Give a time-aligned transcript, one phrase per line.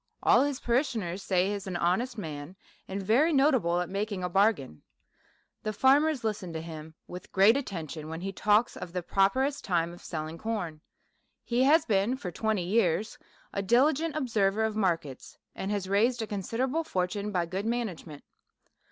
[0.23, 2.55] All his parishioners say he is an honest man,
[2.87, 4.81] and very notable at making a bargain.
[5.61, 9.63] The farmers listen to him with great attention, when he talks of the proper est
[9.63, 10.81] time of selling corn.
[11.43, 13.19] He has been for twenty years
[13.53, 18.23] a diligent observer of markets, and has raised a considerable fortune by good management.